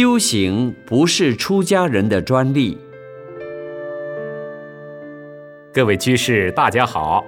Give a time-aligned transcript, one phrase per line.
[0.00, 2.78] 修行不是出家人的专利。
[5.74, 7.26] 各位居士，大家好。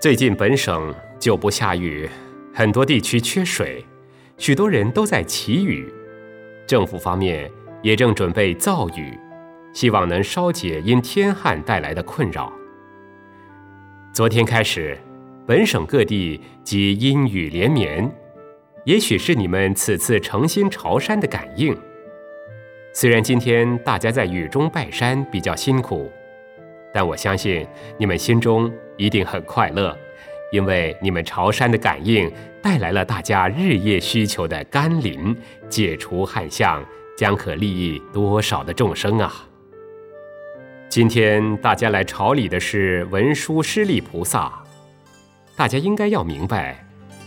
[0.00, 2.08] 最近本省就不下雨，
[2.54, 3.84] 很多地区缺水，
[4.38, 5.92] 许多人都在祈雨。
[6.66, 7.50] 政府方面
[7.82, 9.12] 也正准备造雨，
[9.74, 12.50] 希望能稍解因天旱带来的困扰。
[14.14, 14.98] 昨天开始，
[15.46, 18.10] 本省各地即阴雨连绵。
[18.84, 21.76] 也许是你们此次诚心朝山的感应。
[22.92, 26.10] 虽然今天大家在雨中拜山比较辛苦，
[26.92, 29.96] 但我相信你们心中一定很快乐，
[30.50, 35.36] 因为你们朝山的感应带来了大家日夜需求的甘霖，
[35.68, 36.84] 解除旱象，
[37.16, 39.32] 将可利益多少的众生啊！
[40.88, 44.52] 今天大家来朝礼的是文殊师利菩萨，
[45.56, 46.81] 大家应该要明白。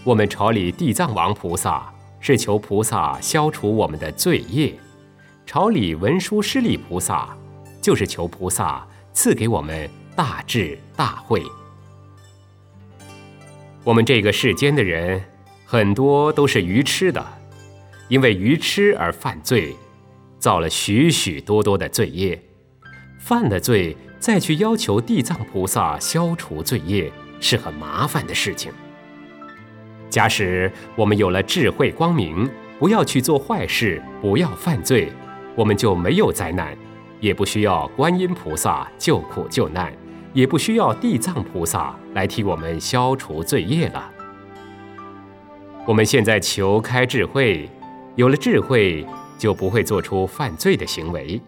[0.05, 4.75] 我们朝礼地藏王菩萨，是求菩萨消除我们的罪业；
[5.47, 7.35] 朝礼文殊师利菩萨，
[7.81, 11.41] 就是求菩萨赐给我们大智大慧。
[13.83, 15.19] 我们这个世间的人，
[15.65, 17.25] 很多都是愚痴的，
[18.07, 19.75] 因为愚痴而犯罪，
[20.37, 22.39] 造了许许多多的罪业。
[23.17, 28.71] 犯了罪，再去要求地藏菩萨消除罪业，是很麻烦的事情。
[30.15, 32.49] 假使我们有了智慧光明，
[32.79, 35.11] 不要去做坏事，不要犯罪，
[35.57, 36.73] 我们就没有灾难，
[37.19, 39.91] 也不需要观音菩萨救苦救难，
[40.31, 44.09] 也不需要地藏菩萨来替我们消除罪业了。
[45.85, 47.69] 我们现在求开智慧，
[48.15, 49.05] 有了智慧，
[49.37, 51.41] 就不会做出犯罪的行为。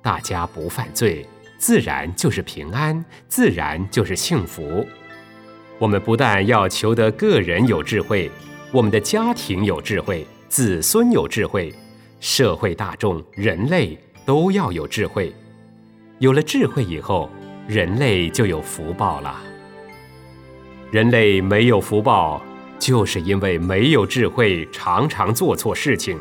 [0.00, 1.26] 大家不犯罪，
[1.58, 4.86] 自然就是平安，自然就是幸福。
[5.80, 8.30] 我们不但要求得个人有智慧，
[8.70, 11.74] 我们的家庭有智慧，子孙有智慧，
[12.20, 15.34] 社会大众、人类都要有智慧。
[16.18, 17.30] 有了智慧以后，
[17.66, 19.40] 人类就有福报了。
[20.90, 22.42] 人类没有福报，
[22.78, 26.18] 就是因为没有智慧，常常做错事情，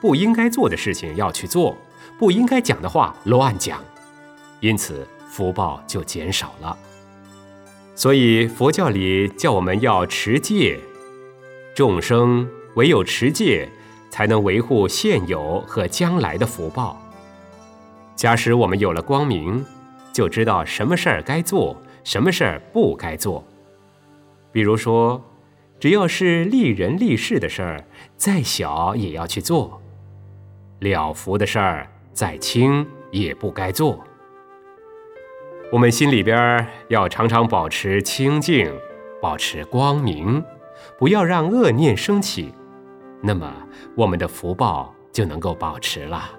[0.00, 1.78] 不应该做的事情要去做，
[2.18, 3.80] 不应该讲的话乱讲，
[4.58, 6.76] 因此福报就减少了。
[7.94, 10.78] 所以佛教里叫我们要持戒，
[11.74, 13.68] 众生唯有持戒，
[14.10, 17.00] 才能维护现有和将来的福报。
[18.16, 19.64] 假使我们有了光明，
[20.12, 23.44] 就知道什么事儿该做，什么事儿不该做。
[24.50, 25.22] 比如说，
[25.78, 27.84] 只要是利人利事的事儿，
[28.16, 29.80] 再小也要去做；
[30.80, 34.04] 了福的事儿，再轻也不该做。
[35.74, 38.72] 我们心里边要常常保持清净，
[39.20, 40.40] 保持光明，
[40.96, 42.54] 不要让恶念升起，
[43.20, 43.52] 那么
[43.96, 46.30] 我们的福报就能够保持了。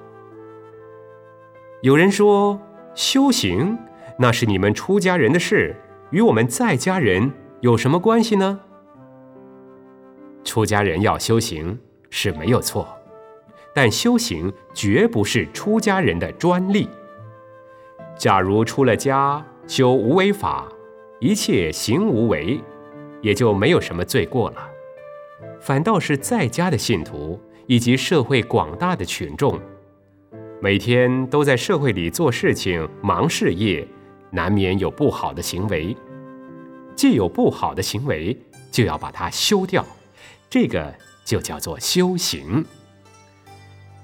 [1.81, 2.57] 有人说
[2.93, 3.77] 修行
[4.17, 5.75] 那是你们出家人的事，
[6.11, 7.29] 与我们在家人
[7.59, 8.61] 有什么关系呢？
[10.45, 11.77] 出家人要修行
[12.09, 12.87] 是没有错，
[13.73, 16.87] 但修行绝不是出家人的专利。
[18.17, 20.67] 假如出了家修无为法，
[21.19, 22.59] 一切行无为，
[23.21, 24.69] 也就没有什么罪过了。
[25.59, 29.59] 反倒是在家的信徒以及社会广大的群众，
[30.61, 33.85] 每天都在社会里做事情、忙事业，
[34.31, 35.95] 难免有不好的行为。
[36.95, 38.37] 既有不好的行为，
[38.71, 39.85] 就要把它修掉，
[40.49, 40.93] 这个
[41.25, 42.63] 就叫做修行。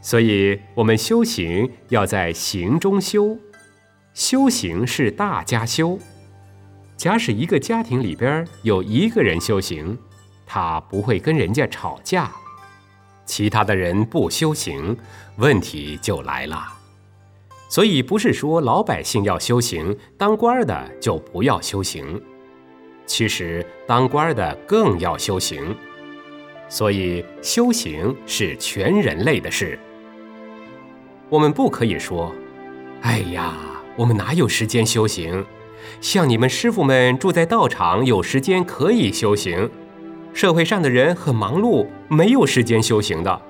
[0.02, 3.38] 所以，我们修行要在行中修。
[4.14, 5.98] 修行是大家修。
[6.98, 9.98] 假使一个家庭里边有一个人修行，
[10.46, 12.30] 他不会跟人家吵架；
[13.26, 14.96] 其他的人不修行，
[15.38, 16.68] 问题就来了。
[17.70, 22.22] 所以不是说老百姓要修行，当官的就不要修行。
[23.08, 25.76] 其实当官的更要修行。
[26.70, 29.80] 所以修行是全人类的事。
[31.30, 32.34] 我们不可以说
[33.02, 33.56] ：“哎呀。”
[33.98, 35.46] 我们哪有时间修行？
[36.00, 39.70] 像你们师傅们住在道场，有时间可以修行；
[40.34, 43.42] 社会上的人很忙碌，没有时间修行的。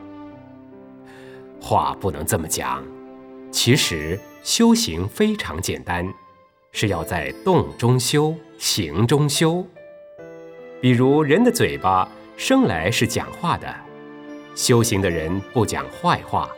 [1.61, 2.83] 话不能这么讲。
[3.51, 6.11] 其实修行非常简单，
[6.71, 9.65] 是要在动中修，行中修。
[10.81, 13.67] 比如人的嘴巴生来是讲话的，
[14.55, 16.49] 修行的人不讲坏话，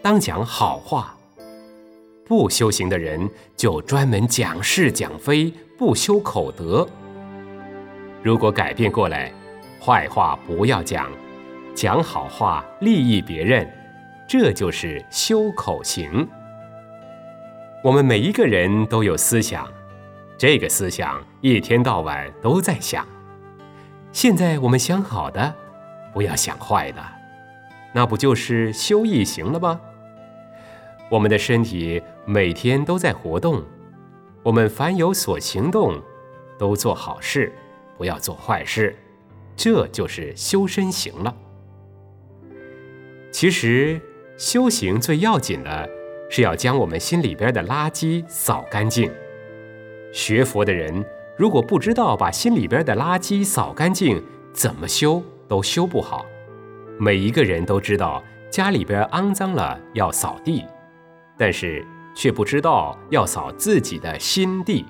[0.00, 1.16] 当讲好话。
[2.24, 6.86] 不修行的人就专门讲是讲非，不修口德。
[8.22, 9.32] 如果改变过来，
[9.80, 11.10] 坏话不要讲，
[11.74, 13.68] 讲好话，利益别人，
[14.28, 16.26] 这就是修口行。
[17.82, 19.68] 我们每一个人都有思想，
[20.38, 23.04] 这个思想一天到晚都在想。
[24.12, 25.52] 现在我们想好的，
[26.14, 27.02] 不要想坏的，
[27.92, 29.80] 那不就是修一行了吗？
[31.12, 33.62] 我们的身体每天都在活动，
[34.42, 36.00] 我们凡有所行动，
[36.58, 37.52] 都做好事，
[37.98, 38.96] 不要做坏事，
[39.54, 41.36] 这就是修身行了。
[43.30, 44.00] 其实
[44.38, 45.86] 修行最要紧的
[46.30, 49.12] 是要将我们心里边的垃圾扫干净。
[50.14, 51.04] 学佛的人
[51.36, 54.24] 如果不知道把心里边的垃圾扫干净，
[54.54, 56.24] 怎么修都修不好。
[56.98, 60.64] 每一个人都知道家里边肮脏了要扫地，
[61.36, 64.84] 但是却不知道要扫自己的心地。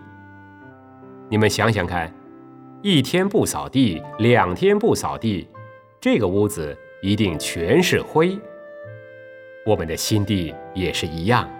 [1.28, 2.12] 你们想想看，
[2.82, 5.48] 一天不扫地，两天不扫地，
[6.00, 6.76] 这个屋子。
[7.02, 8.38] 一定全是灰。
[9.66, 11.50] 我们的心地也是一样，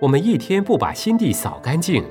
[0.00, 2.02] 我们一天不把心地扫干净，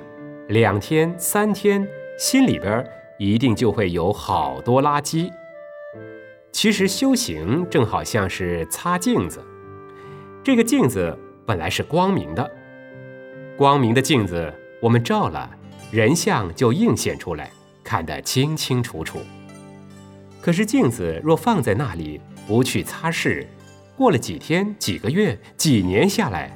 [0.48, 1.89] 两天、三天，
[2.19, 2.88] 心里边
[3.18, 5.31] 一定就会有好多垃圾。
[6.51, 9.44] 其实修行正好像是擦镜子，
[10.44, 12.52] 这个镜子本来是光明的，
[13.58, 15.50] 光明的镜子我们照了，
[15.92, 17.52] 人像就映现出来，
[17.84, 19.20] 看得清清楚楚。
[20.42, 23.46] 可是镜子若放在那里，不去擦拭，
[23.96, 26.56] 过了几天、几个月、几年下来，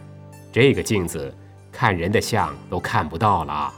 [0.51, 1.35] 这个镜子
[1.71, 3.71] 看人的像都看不到了。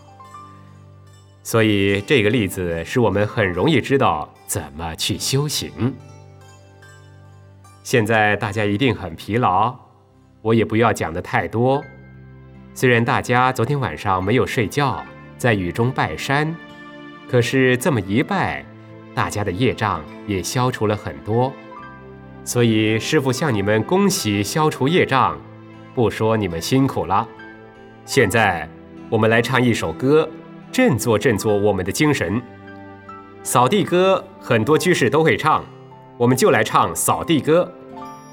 [1.43, 5.95] 所以这个例子使我们很容易知道怎么去修行。
[7.83, 9.73] 现在大家一定很疲劳，
[10.47, 11.83] 我也不要讲的太多。
[12.73, 15.03] 虽然大家昨天晚上没有睡觉，
[15.37, 16.55] 在雨中拜山，
[17.29, 18.63] 可是这么一拜，
[19.13, 21.51] 大家的业障也消除了很多。
[22.45, 25.37] 所以，师傅向你们恭喜消除业障，
[25.93, 27.27] 不说你们辛苦了。
[28.05, 28.69] 现在，
[29.09, 30.29] 我们来唱一首歌，
[30.71, 32.41] 振作振作我们的精神。
[33.43, 35.65] 扫地歌很多居士都会唱，
[36.17, 37.69] 我们就来唱扫地歌。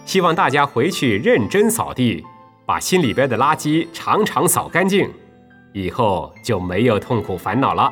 [0.05, 2.23] 希望大家回去认真扫地，
[2.67, 5.11] 把心里边的垃圾常常扫干净，
[5.73, 7.91] 以后就没有痛苦烦恼了。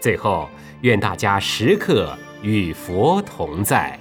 [0.00, 0.48] 最后，
[0.80, 3.99] 愿大家时刻与佛同在。